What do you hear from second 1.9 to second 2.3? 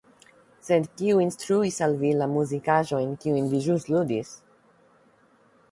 vi la